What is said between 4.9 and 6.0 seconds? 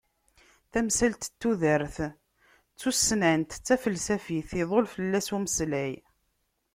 fell-as umeslay.